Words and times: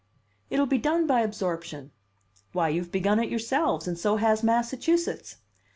"It'll 0.49 0.65
be 0.65 0.79
done 0.79 1.05
by 1.05 1.21
absorption. 1.21 1.91
Why, 2.53 2.69
you've 2.69 2.91
begun 2.91 3.19
it 3.19 3.29
yourselves, 3.29 3.87
and 3.87 3.99
so 3.99 4.15
has 4.15 4.41
Massachusetts. 4.41 5.35